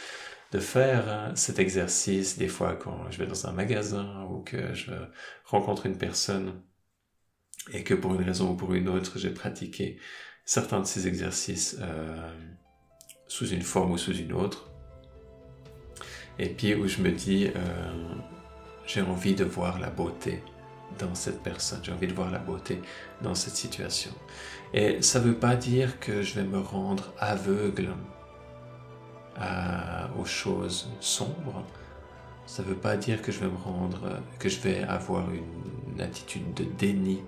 de 0.51 0.59
faire 0.59 1.31
cet 1.37 1.61
exercice 1.61 2.37
des 2.37 2.49
fois 2.49 2.75
quand 2.75 3.09
je 3.13 3.19
vais 3.19 3.29
dans 3.29 3.47
un 3.47 3.53
magasin 3.53 4.27
ou 4.29 4.41
que 4.41 4.75
je 4.75 4.91
rencontre 5.45 5.87
une 5.87 5.99
personne 5.99 6.65
et 7.73 7.85
que 7.85 7.95
pour 7.95 8.13
une 8.17 8.25
raison 8.25 8.51
ou 8.51 8.57
pour 8.57 8.75
une 8.75 8.89
autre 8.89 9.21
j'ai 9.21 9.31
pratiqué 9.31 10.01
certains 10.51 10.81
de 10.81 10.85
ces 10.85 11.07
exercices 11.07 11.77
euh, 11.81 12.29
sous 13.29 13.47
une 13.51 13.63
forme 13.63 13.93
ou 13.93 13.99
sous 13.99 14.17
une 14.17 14.33
autre. 14.33 14.69
Et 16.41 16.49
puis 16.49 16.75
où 16.75 16.89
je 16.89 17.01
me 17.03 17.13
dis 17.13 17.47
euh, 17.55 18.15
j'ai 18.85 19.01
envie 19.01 19.37
de 19.37 19.45
voir 19.45 19.79
la 19.79 19.91
beauté 19.91 20.43
dans 20.99 21.15
cette 21.15 21.41
personne, 21.45 21.79
j'ai 21.85 21.93
envie 21.93 22.09
de 22.09 22.15
voir 22.15 22.33
la 22.33 22.41
beauté 22.41 22.83
dans 23.23 23.37
cette 23.37 23.55
situation. 23.55 24.11
Et 24.75 25.01
ça 25.03 25.21
ne 25.21 25.27
veut 25.27 25.39
pas 25.39 25.55
dire 25.55 26.01
que 26.01 26.21
je 26.21 26.35
vais 26.35 26.47
me 26.47 26.59
rendre 26.59 27.13
aveugle 27.21 27.95
aux 30.19 30.25
choses 30.25 30.91
sombres, 30.99 31.65
ça 32.45 32.65
ne 32.65 32.69
veut 32.69 32.75
pas 32.89 32.97
dire 32.97 33.23
que 33.23 33.31
je 33.31 33.39
vais 33.39 33.49
me 33.49 33.57
rendre, 33.57 34.21
que 34.41 34.49
je 34.49 34.61
vais 34.61 34.83
avoir 34.83 35.31
une, 35.31 36.01
attitude 36.01 36.55
de 36.55 36.65
déni 36.65 37.23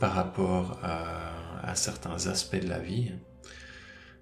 par 0.00 0.14
rapport 0.14 0.80
à, 0.82 1.74
certains 1.76 2.26
aspects 2.26 2.56
de 2.60 2.68
la 2.68 2.80
vie, 2.80 3.12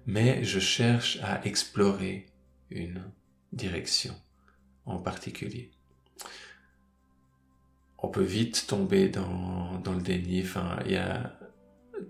mais 0.05 0.43
je 0.43 0.59
cherche 0.59 1.17
à 1.23 1.43
explorer 1.45 2.27
une 2.69 3.01
direction 3.53 4.13
en 4.85 4.99
particulier. 4.99 5.71
On 7.97 8.09
peut 8.09 8.23
vite 8.23 8.67
tomber 8.67 9.09
dans, 9.09 9.81
le 9.83 10.01
déni. 10.01 10.43
Enfin, 10.43 10.77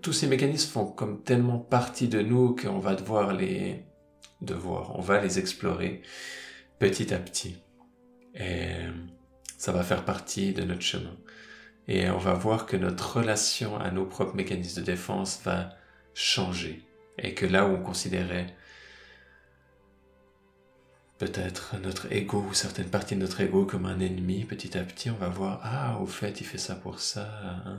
tous 0.02 0.12
ces 0.12 0.26
mécanismes 0.26 0.70
font 0.70 0.86
comme 0.86 1.22
tellement 1.22 1.58
partie 1.58 2.08
de 2.08 2.20
nous 2.20 2.54
qu'on 2.54 2.80
va 2.80 2.94
devoir 2.94 3.32
les 3.32 3.86
de 4.42 4.54
voir. 4.54 4.98
On 4.98 5.00
va 5.00 5.22
les 5.22 5.38
explorer 5.38 6.02
petit 6.78 7.14
à 7.14 7.18
petit. 7.18 7.56
Et 8.34 8.72
ça 9.56 9.72
va 9.72 9.82
faire 9.82 10.04
partie 10.04 10.52
de 10.52 10.64
notre 10.64 10.82
chemin. 10.82 11.16
Et 11.88 12.08
on 12.10 12.18
va 12.18 12.34
voir 12.34 12.66
que 12.66 12.76
notre 12.76 13.16
relation 13.18 13.78
à 13.78 13.90
nos 13.90 14.04
propres 14.04 14.36
mécanismes 14.36 14.80
de 14.80 14.86
défense 14.86 15.40
va 15.44 15.70
changer. 16.14 16.82
Et 17.18 17.34
que 17.34 17.46
là 17.46 17.66
où 17.66 17.74
on 17.74 17.82
considérait 17.82 18.54
peut-être 21.18 21.76
notre 21.82 22.10
ego 22.12 22.44
ou 22.48 22.54
certaines 22.54 22.88
parties 22.88 23.14
de 23.14 23.20
notre 23.20 23.42
ego 23.42 23.66
comme 23.66 23.84
un 23.84 24.00
ennemi, 24.00 24.44
petit 24.44 24.78
à 24.78 24.82
petit, 24.82 25.10
on 25.10 25.16
va 25.16 25.28
voir, 25.28 25.60
ah, 25.62 25.98
au 26.00 26.06
fait, 26.06 26.40
il 26.40 26.46
fait 26.46 26.58
ça 26.58 26.74
pour 26.74 26.98
ça. 26.98 27.28
Ah. 27.42 27.76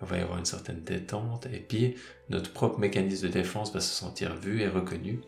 On 0.00 0.06
va 0.06 0.18
y 0.18 0.20
avoir 0.20 0.38
une 0.38 0.44
certaine 0.44 0.82
détente. 0.82 1.46
Et 1.46 1.60
puis, 1.60 1.94
notre 2.28 2.52
propre 2.52 2.78
mécanisme 2.80 3.28
de 3.28 3.32
défense 3.32 3.72
va 3.72 3.80
se 3.80 3.94
sentir 3.94 4.34
vu 4.34 4.60
et 4.60 4.68
reconnu. 4.68 5.20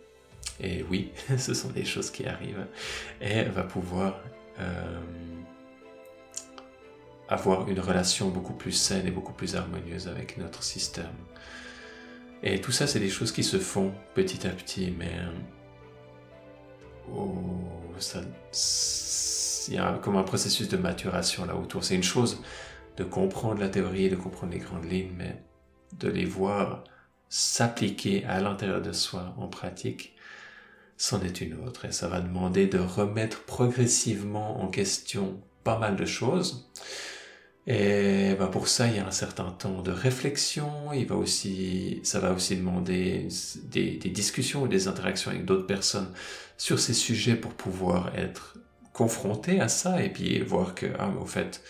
Et 0.61 0.85
oui, 0.91 1.13
ce 1.39 1.55
sont 1.55 1.71
des 1.71 1.85
choses 1.85 2.11
qui 2.11 2.27
arrivent. 2.27 2.67
Et 3.21 3.45
va 3.45 3.63
pouvoir 3.63 4.21
euh, 4.59 5.01
avoir 7.29 7.69
une 7.69 7.81
relation 7.81 8.29
beaucoup 8.29 8.55
plus 8.55 8.73
saine 8.73 9.07
et 9.07 9.11
beaucoup 9.11 9.33
plus 9.33 9.57
harmonieuse 9.57 10.09
avec 10.09 10.39
notre 10.39 10.63
système. 10.63 11.17
Et 12.43 12.61
tout 12.61 12.73
ça, 12.73 12.87
c'est 12.87 13.01
des 13.01 13.09
choses 13.09 13.33
qui 13.33 13.43
se 13.43 13.59
font 13.59 13.93
petit 14.15 14.47
à 14.47 14.51
petit, 14.51 14.95
mais 14.97 15.13
oh, 17.13 17.35
il 19.69 19.75
y 19.75 19.79
a 19.79 19.99
comme 20.03 20.17
un 20.17 20.23
processus 20.23 20.69
de 20.69 20.77
maturation 20.77 21.45
là 21.47 21.57
autour. 21.57 21.85
C'est 21.85 21.95
une 21.95 22.03
chose 22.03 22.43
de 22.97 23.05
comprendre 23.05 23.61
la 23.61 23.69
théorie, 23.69 24.09
de 24.09 24.17
comprendre 24.17 24.53
les 24.53 24.59
grandes 24.59 24.91
lignes, 24.91 25.13
mais 25.17 25.43
de 25.99 26.09
les 26.09 26.25
voir 26.25 26.85
s'appliquer 27.29 28.25
à 28.25 28.41
l'intérieur 28.41 28.81
de 28.81 28.93
soi 28.93 29.35
en 29.39 29.49
pratique, 29.49 30.15
c'en 30.97 31.21
est 31.23 31.41
une 31.41 31.55
autre. 31.67 31.85
Et 31.85 31.93
ça 31.93 32.09
va 32.09 32.21
demander 32.21 32.67
de 32.67 32.79
remettre 32.79 33.45
progressivement 33.45 34.63
en 34.63 34.69
question 34.69 35.43
pas 35.65 35.79
mal 35.79 35.97
de 35.97 36.07
choses. 36.07 36.71
Et 37.67 38.35
bah 38.39 38.47
pour 38.47 38.69
ça, 38.69 38.87
il 38.87 38.97
y 38.97 38.99
a 39.01 39.07
un 39.07 39.11
certain 39.11 39.51
temps 39.51 39.83
de 39.83 39.91
réflexion. 39.91 40.93
Il 40.93 41.07
va 41.07 41.17
aussi, 41.17 42.01
ça 42.05 42.21
va 42.21 42.33
aussi 42.33 42.57
demander 42.57 43.27
des, 43.65 43.97
des 43.97 44.11
discussions 44.11 44.63
ou 44.63 44.69
des 44.69 44.87
interactions 44.89 45.33
avec 45.33 45.45
d'autres 45.45 45.67
personnes 45.67 46.13
sur 46.57 46.79
ces 46.79 46.95
sujets 46.95 47.35
pour 47.37 47.55
pouvoir 47.55 48.15
être 48.17 48.59
confronté 48.93 49.61
à 49.61 49.69
ça 49.69 50.03
et 50.03 50.11
puis 50.13 50.41
voir 50.41 50.75
que, 50.75 50.87
ah, 50.99 51.11
au 51.21 51.27
fait, 51.27 51.63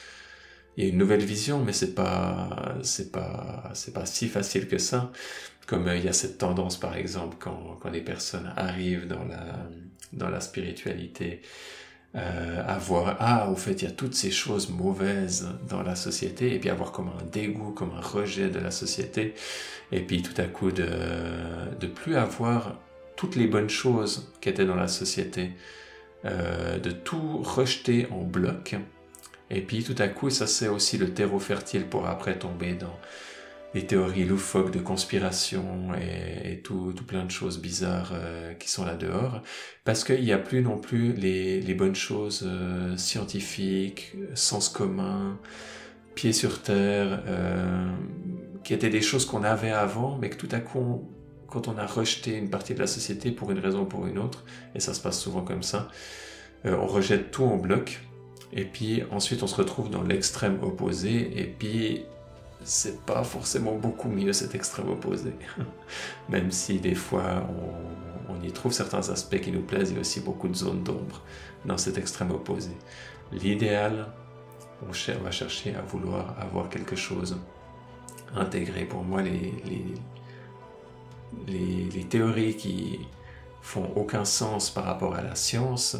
il 0.77 0.85
y 0.85 0.87
a 0.89 0.91
une 0.91 0.99
nouvelle 0.99 1.25
vision, 1.25 1.65
mais 1.65 1.73
c'est 1.73 1.95
pas, 1.95 2.77
c'est 2.83 3.13
pas, 3.13 3.71
c'est 3.75 3.93
pas 3.95 4.07
si 4.07 4.29
facile 4.29 4.69
que 4.69 4.79
ça. 4.79 5.13
Comme 5.67 5.89
euh, 5.89 5.97
il 5.97 6.05
y 6.05 6.09
a 6.09 6.13
cette 6.13 6.39
tendance, 6.39 6.79
par 6.79 6.97
exemple, 6.97 7.37
quand, 7.41 7.79
quand 7.81 7.91
des 7.91 8.03
personnes 8.03 8.53
arrivent 8.57 9.07
dans 9.09 9.25
la, 9.25 9.69
dans 10.13 10.29
la 10.31 10.41
spiritualité, 10.41 11.43
euh, 12.17 12.63
avoir 12.67 13.17
ah 13.21 13.51
au 13.51 13.57
fait 13.57 13.83
il 13.83 13.85
y 13.85 13.89
a 13.89 13.91
toutes 13.91 14.15
ces 14.15 14.31
choses 14.31 14.71
mauvaises 14.71 15.49
dans 15.69 15.83
la 15.83 15.95
société 15.95 16.55
et 16.55 16.59
puis 16.59 16.71
avoir 16.71 16.91
comme 16.91 17.09
un 17.09 17.25
dégoût 17.31 17.73
comme 17.73 17.91
un 17.91 18.01
rejet 18.01 18.49
de 18.49 18.59
la 18.59 18.71
société 18.71 19.35
et 19.93 20.01
puis 20.01 20.23
tout 20.23 20.41
à 20.41 20.45
coup 20.45 20.73
de 20.73 20.89
de 21.79 21.87
plus 21.87 22.17
avoir 22.17 22.77
toutes 23.17 23.37
les 23.37 23.47
bonnes 23.47 23.69
choses 23.69 24.33
qui 24.41 24.49
étaient 24.49 24.65
dans 24.65 24.77
la 24.77 24.89
société 24.89 25.51
euh, 26.25 26.79
de 26.79 26.91
tout 26.91 27.43
rejeter 27.43 28.07
en 28.11 28.23
bloc 28.23 28.77
et 29.51 29.61
puis 29.61 29.85
tout 29.85 29.97
à 29.99 30.09
coup 30.09 30.31
ça 30.31 30.47
c'est 30.47 30.69
aussi 30.69 30.97
le 30.97 31.13
terreau 31.13 31.39
fertile 31.39 31.85
pour 31.85 32.07
après 32.07 32.39
tomber 32.39 32.73
dans 32.73 32.99
les 33.77 33.85
théories 33.85 34.25
loufoques 34.25 34.71
de 34.71 34.79
conspiration 34.79 35.93
et, 35.95 36.61
tout, 36.61 36.95
tout, 36.97 37.05
plein 37.05 37.27
de 37.27 37.31
choses 37.31 37.61
bizarres 37.61 38.13
euh, 38.15 38.55
qui 38.55 38.71
sont 38.71 38.87
là 38.87 38.95
dehors, 38.95 39.43
parce 39.85 40.03
qu'il 40.03 40.25
n'y 40.25 40.33
a 40.33 40.39
plus 40.39 40.63
non 40.63 40.79
plus 40.79 41.13
les, 41.13 41.75
bonnes 41.75 41.95
choses 41.95 42.43
euh, 42.47 42.97
scientifiques, 42.97 44.15
sens 44.33 44.71
commun, 44.71 45.39
pieds 46.15 46.33
sur 46.33 46.63
terre, 46.63 47.23
euh, 47.27 47.91
qui 48.65 48.73
étaient 48.73 48.89
des 48.89 49.03
choses 49.03 49.27
qu'on 49.27 49.45
avait 49.45 49.73
avant, 49.73 50.17
mais 50.17 50.31
que 50.31 50.37
tout 50.37 50.49
à 50.53 50.61
coup, 50.61 51.07
quand 51.47 51.69
on 51.69 51.77
a 51.77 51.85
rejeté 51.85 52.35
une 52.35 52.49
partie 52.49 52.73
de 52.73 52.81
la 52.81 52.87
société 52.87 53.31
pour 53.31 53.51
une 53.51 53.59
raison 53.59 53.83
ou 53.83 53.85
pour 53.85 54.07
une 54.07 54.17
autre, 54.17 54.47
et 54.75 54.81
ça 54.81 54.95
se 54.95 55.03
passe 55.03 55.21
souvent 55.21 55.43
comme 55.43 55.63
ça, 55.63 55.89
on 56.65 56.87
rejette 56.87 57.31
tout 57.31 57.45
en 57.45 57.59
bloc, 57.59 58.01
et 58.55 58.65
puis 58.65 59.03
ensuite 59.11 59.43
on 59.43 59.47
se 59.47 59.55
retrouve 59.55 59.91
dans 59.91 60.03
l'extrême 60.03 60.59
opposé, 60.63 61.39
et 61.39 61.45
puis 61.45 62.07
c'est 62.67 63.01
pas 63.07 63.23
forcément 63.23 63.77
beaucoup 63.77 64.09
mieux 64.09 64.33
cet 64.33 64.55
extrême 64.57 64.89
opposé. 64.91 65.33
Même 66.29 66.51
si 66.51 66.81
des 66.81 66.97
fois 66.97 67.49
on, 68.29 68.43
y 68.43 68.53
trouve 68.53 68.73
certains 68.73 69.09
aspects 69.09 69.41
qui 69.41 69.51
nous 69.51 69.63
plaisent, 69.63 69.91
il 69.91 69.95
y 69.95 69.99
a 69.99 70.01
aussi 70.01 70.21
beaucoup 70.21 70.49
de 70.49 70.55
zones 70.55 70.83
d'ombre 70.83 71.23
dans 71.65 71.79
cet 71.79 71.97
extrême 71.97 72.31
opposé. 72.33 72.71
L'idéal, 73.33 74.09
on, 74.83 74.87
va 75.23 75.31
chercher 75.31 75.75
à 75.75 75.81
vouloir 75.81 76.37
avoir 76.41 76.69
quelque 76.69 76.97
chose 76.97 77.41
intégré. 78.35 78.85
Pour 78.85 79.03
moi, 79.03 79.23
les, 79.23 79.55
les, 81.47 81.89
les 81.91 82.05
théories 82.05 82.57
qui 82.57 83.01
font 83.63 83.91
aucun 83.97 84.25
sens 84.25 84.71
par 84.71 84.85
rapport 84.85 85.15
à 85.15 85.23
la 85.23 85.35
science, 85.35 85.97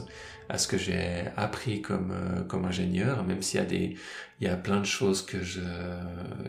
à 0.49 0.59
ce 0.59 0.69
que 0.69 0.79
j'ai 0.79 1.25
appris 1.37 1.83
comme, 1.83 2.13
euh, 2.13 2.43
comme 2.43 2.65
ingénieur, 2.65 3.25
même 3.25 3.43
s'il 3.43 3.61
y 3.61 3.63
a 3.63 3.67
des, 3.67 3.97
il 4.41 4.47
y 4.47 4.51
a 4.51 4.57
plein 4.57 4.81
de 4.81 4.87
choses 4.87 5.23
que 5.25 5.43
je, 5.43 5.61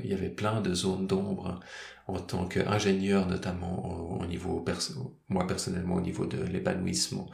il 0.04 0.10
y 0.10 0.13
avait 0.13 0.30
plein 0.30 0.62
de 0.62 0.74
zones 0.74 1.08
d'ombre 1.08 1.60
en 2.08 2.20
tant 2.20 2.48
qu'ingénieur, 2.48 3.27
notamment 3.27 4.20
au, 4.20 4.25
niveau 4.25 4.62
perso, 4.62 5.20
moi 5.30 5.46
personnellement 5.48 5.96
au 5.96 6.01
niveau 6.01 6.25
de 6.25 6.42
l'épanouissement 6.44 7.30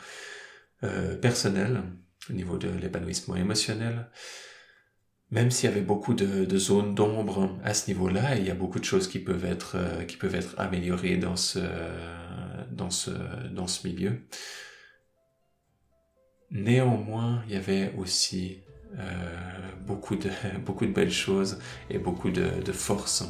euh, 0.83 1.15
personnel, 1.15 1.83
au 2.29 2.33
niveau 2.33 2.57
de 2.57 2.69
l'épanouissement 2.69 3.35
émotionnel. 3.35 4.09
Même 5.31 5.49
s'il 5.51 5.69
y 5.69 5.73
avait 5.73 5.81
beaucoup 5.81 6.13
de, 6.13 6.45
de 6.45 6.57
zones 6.57 6.93
d'ombre 6.95 7.57
à 7.63 7.73
ce 7.73 7.87
niveau-là, 7.87 8.35
il 8.37 8.45
y 8.45 8.51
a 8.51 8.55
beaucoup 8.55 8.79
de 8.79 8.85
choses 8.85 9.07
qui 9.07 9.19
peuvent 9.19 9.45
être, 9.45 9.75
euh, 9.77 10.03
qui 10.05 10.17
peuvent 10.17 10.35
être 10.35 10.59
améliorées 10.59 11.17
dans 11.17 11.35
ce, 11.35 11.59
dans 12.71 12.89
ce, 12.89 13.11
dans 13.51 13.67
ce 13.67 13.87
milieu. 13.87 14.21
Néanmoins, 16.53 17.41
il 17.47 17.55
y 17.55 17.57
avait 17.57 17.91
aussi 17.97 18.59
euh, 18.99 19.01
beaucoup, 19.87 20.15
de, 20.15 20.29
beaucoup 20.65 20.85
de 20.85 20.91
belles 20.91 21.11
choses 21.11 21.57
et 21.89 21.97
beaucoup 21.97 22.29
de, 22.29 22.61
de 22.63 22.71
force. 22.71 23.25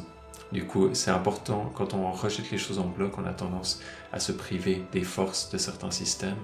Du 0.52 0.64
coup, 0.64 0.90
c'est 0.92 1.10
important, 1.10 1.72
quand 1.74 1.94
on 1.94 2.12
rejette 2.12 2.50
les 2.50 2.58
choses 2.58 2.78
en 2.78 2.86
bloc, 2.86 3.16
on 3.16 3.24
a 3.24 3.32
tendance 3.32 3.80
à 4.12 4.20
se 4.20 4.30
priver 4.30 4.82
des 4.92 5.02
forces 5.02 5.50
de 5.50 5.56
certains 5.56 5.90
systèmes. 5.90 6.36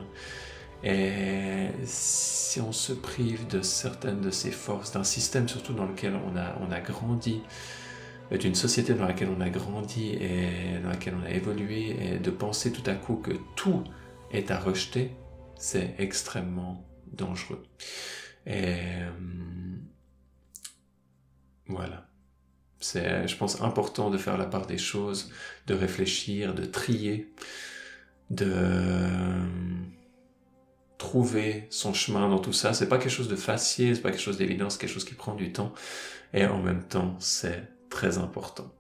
Et 0.83 1.69
si 1.85 2.61
on 2.63 2.73
se 2.73 2.95
prive 2.95 3.47
de 3.47 3.61
certaines 3.61 4.23
de 4.23 4.31
ces 4.31 4.51
forces, 4.51 4.93
d'un 4.93 5.05
système 5.05 5.47
surtout 5.47 5.75
dans 5.75 5.85
lequel 5.85 6.15
on 6.15 6.37
a, 6.39 6.57
on 6.67 6.73
a 6.73 6.81
grandi, 6.81 7.43
euh, 8.33 8.39
d'une 8.39 8.55
société 8.55 8.95
dans 8.95 9.07
laquelle 9.07 9.29
on 9.37 9.43
a 9.43 9.51
grandi 9.51 10.15
et 10.15 10.79
dans 10.83 10.89
laquelle 10.89 11.15
on 11.23 11.27
a 11.27 11.31
évolué, 11.31 12.19
de 12.19 12.31
penser 12.31 12.73
tout 12.73 12.89
à 12.89 12.95
coup 12.95 13.17
que 13.17 13.33
tout 13.55 13.85
est 14.33 14.51
à 14.51 14.59
rejeter, 14.59 15.11
c'est 15.61 15.95
extrêmement 15.99 16.89
dangereux. 17.13 17.63
Et 18.47 18.75
euh, 18.77 19.11
voilà. 21.67 22.09
C'est, 22.81 23.29
je 23.29 23.37
pense, 23.37 23.61
important 23.61 24.09
de 24.09 24.17
faire 24.17 24.39
la 24.39 24.47
part 24.47 24.67
des 24.67 24.79
choses, 24.79 25.31
de 25.67 25.75
réfléchir, 25.75 26.55
de 26.55 26.65
trier, 26.65 27.31
de 28.31 28.51
euh, 28.51 29.45
trouver 30.97 31.67
son 31.69 31.93
chemin 31.93 32.31
dans 32.31 32.39
tout 32.39 32.55
ça. 32.55 32.73
C'est 32.73 32.89
pas 32.89 32.97
quelque 32.97 33.11
chose 33.11 33.29
de 33.29 33.37
facile, 33.37 33.95
c'est 33.95 34.03
pas 34.03 34.11
quelque 34.11 34.23
chose 34.23 34.39
d'évident, 34.39 34.71
c'est 34.71 34.81
quelque 34.81 34.95
chose 34.95 35.05
qui 35.05 35.15
prend 35.15 35.35
du 35.35 35.53
temps. 35.53 35.75
Et 36.33 36.47
en 36.47 36.63
même 36.63 36.85
temps, 36.85 37.17
c'est 37.19 37.69
très 37.91 38.17
important. 38.17 38.73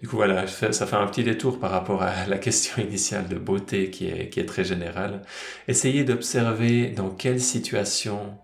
Du 0.00 0.08
coup, 0.08 0.16
voilà, 0.16 0.46
ça 0.46 0.86
fait 0.86 0.96
un 0.96 1.06
petit 1.06 1.24
détour 1.24 1.60
par 1.60 1.70
rapport 1.70 2.02
à 2.02 2.26
la 2.26 2.38
question 2.38 2.82
initiale 2.82 3.28
de 3.28 3.36
beauté 3.36 3.90
qui 3.90 4.06
est, 4.06 4.30
qui 4.30 4.40
est 4.40 4.46
très 4.46 4.64
générale. 4.64 5.22
Essayez 5.68 6.04
d'observer 6.04 6.88
dans 6.88 7.10
quelle 7.10 7.40
situation 7.40 8.38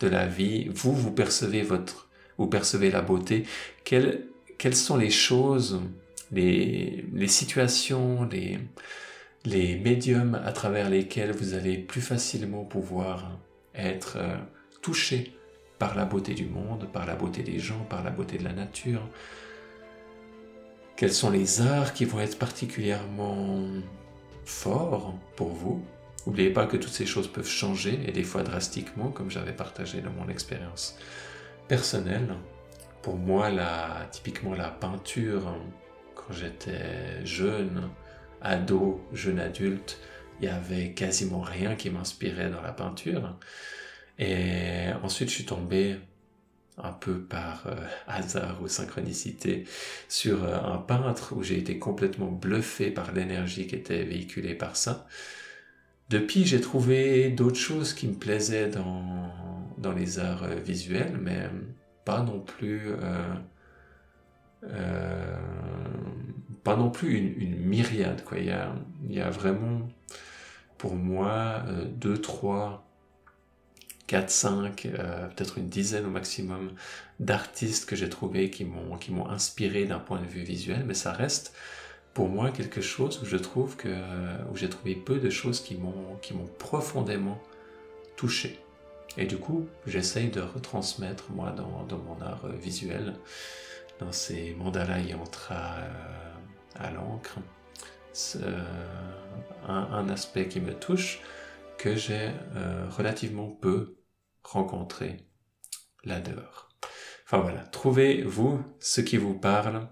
de 0.00 0.08
la 0.08 0.26
vie 0.26 0.68
vous, 0.68 0.92
vous 0.92 1.10
percevez 1.10 1.62
votre, 1.62 2.10
vous 2.36 2.46
percevez 2.46 2.90
la 2.90 3.00
beauté. 3.00 3.44
Quelles, 3.84 4.26
quelles 4.58 4.76
sont 4.76 4.98
les 4.98 5.08
choses, 5.08 5.80
les, 6.30 7.06
les 7.14 7.28
situations, 7.28 8.28
les, 8.30 8.58
les 9.46 9.78
médiums 9.78 10.38
à 10.44 10.52
travers 10.52 10.90
lesquels 10.90 11.32
vous 11.32 11.54
allez 11.54 11.78
plus 11.78 12.02
facilement 12.02 12.64
pouvoir 12.64 13.38
être 13.74 14.18
euh, 14.18 14.36
touché 14.82 15.32
par 15.78 15.94
la 15.94 16.04
beauté 16.04 16.34
du 16.34 16.44
monde, 16.44 16.86
par 16.92 17.06
la 17.06 17.14
beauté 17.14 17.42
des 17.42 17.58
gens, 17.58 17.86
par 17.88 18.04
la 18.04 18.10
beauté 18.10 18.36
de 18.36 18.44
la 18.44 18.52
nature, 18.52 19.08
quels 20.98 21.12
sont 21.12 21.30
les 21.30 21.60
arts 21.60 21.92
qui 21.92 22.04
vont 22.04 22.18
être 22.18 22.40
particulièrement 22.40 23.62
forts 24.44 25.14
pour 25.36 25.50
vous? 25.50 25.80
N'oubliez 26.26 26.50
pas 26.50 26.66
que 26.66 26.76
toutes 26.76 26.92
ces 26.92 27.06
choses 27.06 27.28
peuvent 27.28 27.48
changer 27.48 28.00
et 28.04 28.10
des 28.10 28.24
fois 28.24 28.42
drastiquement, 28.42 29.12
comme 29.12 29.30
j'avais 29.30 29.52
partagé 29.52 30.00
dans 30.00 30.10
mon 30.10 30.28
expérience 30.28 30.98
personnelle. 31.68 32.34
Pour 33.00 33.14
moi, 33.14 33.48
la, 33.48 34.08
typiquement 34.10 34.54
la 34.56 34.70
peinture, 34.70 35.54
quand 36.16 36.32
j'étais 36.32 37.24
jeune, 37.24 37.90
ado, 38.42 39.00
jeune 39.12 39.38
adulte, 39.38 40.00
il 40.40 40.46
y 40.46 40.48
avait 40.48 40.94
quasiment 40.94 41.42
rien 41.42 41.76
qui 41.76 41.90
m'inspirait 41.90 42.50
dans 42.50 42.60
la 42.60 42.72
peinture. 42.72 43.38
Et 44.18 44.88
ensuite, 45.04 45.28
je 45.28 45.34
suis 45.36 45.46
tombé 45.46 46.00
un 46.82 46.92
peu 46.92 47.20
par 47.20 47.66
euh, 47.66 47.74
hasard 48.06 48.60
ou 48.62 48.68
synchronicité 48.68 49.64
sur 50.08 50.44
euh, 50.44 50.56
un 50.62 50.78
peintre 50.78 51.34
où 51.36 51.42
j'ai 51.42 51.58
été 51.58 51.78
complètement 51.78 52.30
bluffé 52.30 52.90
par 52.90 53.12
l'énergie 53.12 53.66
qui 53.66 53.74
était 53.74 54.04
véhiculée 54.04 54.54
par 54.54 54.76
ça. 54.76 55.06
Depuis, 56.10 56.44
j'ai 56.44 56.60
trouvé 56.60 57.28
d'autres 57.30 57.58
choses 57.58 57.92
qui 57.92 58.08
me 58.08 58.14
plaisaient 58.14 58.68
dans, 58.68 59.30
dans 59.78 59.92
les 59.92 60.18
arts 60.18 60.44
euh, 60.44 60.54
visuels, 60.54 61.18
mais 61.20 61.50
pas 62.04 62.22
non 62.22 62.40
plus 62.40 62.92
pas 66.64 66.76
non 66.76 66.90
plus 66.90 67.16
une, 67.16 67.56
myriade 67.56 68.24
quoi. 68.24 68.38
Il 68.38 68.46
y 69.10 69.20
a 69.20 69.30
vraiment 69.30 69.88
pour 70.78 70.96
moi 70.96 71.62
deux 71.92 72.18
trois 72.18 72.87
4, 74.08 74.30
5, 74.30 74.86
euh, 74.86 75.28
peut-être 75.28 75.58
une 75.58 75.68
dizaine 75.68 76.06
au 76.06 76.10
maximum 76.10 76.72
d'artistes 77.20 77.86
que 77.86 77.94
j'ai 77.94 78.08
trouvés 78.08 78.50
qui 78.50 78.64
m'ont, 78.64 78.96
qui 78.96 79.12
m'ont 79.12 79.28
inspiré 79.28 79.84
d'un 79.84 79.98
point 79.98 80.18
de 80.18 80.26
vue 80.26 80.42
visuel, 80.42 80.84
mais 80.86 80.94
ça 80.94 81.12
reste 81.12 81.52
pour 82.14 82.28
moi 82.28 82.50
quelque 82.50 82.80
chose 82.80 83.20
où 83.22 83.26
je 83.26 83.36
trouve 83.36 83.76
que, 83.76 83.94
où 84.50 84.56
j'ai 84.56 84.70
trouvé 84.70 84.94
peu 84.94 85.18
de 85.18 85.28
choses 85.28 85.60
qui 85.60 85.76
m'ont, 85.76 86.16
qui 86.22 86.32
m'ont 86.34 86.48
profondément 86.58 87.38
touché. 88.16 88.58
Et 89.18 89.26
du 89.26 89.36
coup, 89.36 89.68
j'essaye 89.86 90.28
de 90.28 90.40
retransmettre, 90.40 91.30
moi, 91.30 91.50
dans, 91.52 91.98
mon 91.98 92.20
art 92.22 92.46
euh, 92.46 92.52
visuel, 92.52 93.14
dans 94.00 94.12
ces 94.12 94.54
mandalas 94.58 95.00
yantra 95.00 95.74
euh, 95.76 96.32
à 96.76 96.90
l'encre, 96.90 97.38
un, 99.68 100.08
aspect 100.08 100.48
qui 100.48 100.60
me 100.60 100.72
touche, 100.72 101.20
que 101.76 101.94
j'ai 101.94 102.30
relativement 102.96 103.46
peu 103.46 103.97
rencontrer 104.52 105.16
là 106.04 106.20
dehors. 106.20 106.68
Enfin 107.30 107.42
voilà, 107.42 107.60
trouvez-vous 107.60 108.58
ce 108.80 109.02
qui 109.02 109.18
vous 109.18 109.34
parle, 109.34 109.86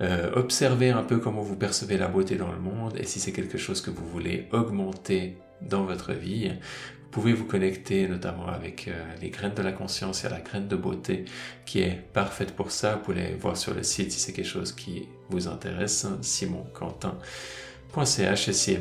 euh, 0.00 0.30
observez 0.36 0.90
un 0.90 1.02
peu 1.02 1.18
comment 1.18 1.42
vous 1.42 1.56
percevez 1.56 1.96
la 1.96 2.06
beauté 2.06 2.36
dans 2.36 2.52
le 2.52 2.60
monde. 2.60 2.96
Et 2.96 3.02
si 3.04 3.18
c'est 3.18 3.32
quelque 3.32 3.58
chose 3.58 3.80
que 3.80 3.90
vous 3.90 4.06
voulez 4.06 4.46
augmenter 4.52 5.36
dans 5.62 5.82
votre 5.82 6.12
vie, 6.12 6.48
vous 6.48 7.10
pouvez 7.10 7.32
vous 7.32 7.46
connecter 7.46 8.06
notamment 8.06 8.46
avec 8.46 8.86
euh, 8.86 9.04
les 9.20 9.30
graines 9.30 9.54
de 9.54 9.62
la 9.62 9.72
conscience. 9.72 10.24
Et 10.24 10.28
la 10.28 10.40
graine 10.40 10.68
de 10.68 10.76
beauté 10.76 11.24
qui 11.64 11.80
est 11.80 12.04
parfaite 12.12 12.54
pour 12.54 12.70
ça. 12.70 12.94
Vous 12.94 13.02
pouvez 13.02 13.34
voir 13.34 13.56
sur 13.56 13.74
le 13.74 13.82
site 13.82 14.12
si 14.12 14.20
c'est 14.20 14.32
quelque 14.32 14.46
chose 14.46 14.70
qui 14.70 15.08
vous 15.28 15.48
intéresse, 15.48 16.06
simonquentin.ch 16.22 18.48
et 18.48 18.52
c 18.52 18.78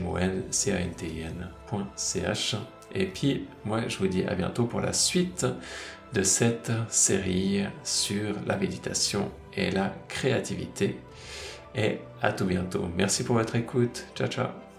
Et 2.95 3.05
puis, 3.05 3.45
moi, 3.65 3.81
je 3.87 3.97
vous 3.97 4.07
dis 4.07 4.23
à 4.23 4.35
bientôt 4.35 4.65
pour 4.65 4.81
la 4.81 4.93
suite 4.93 5.45
de 6.13 6.23
cette 6.23 6.71
série 6.89 7.65
sur 7.83 8.35
la 8.47 8.55
méditation 8.55 9.31
et 9.55 9.69
la 9.69 9.93
créativité. 10.07 10.97
Et 11.75 11.99
à 12.21 12.31
tout 12.31 12.45
bientôt. 12.45 12.85
Merci 12.95 13.23
pour 13.23 13.35
votre 13.35 13.55
écoute. 13.57 14.05
Ciao, 14.15 14.27
ciao. 14.27 14.74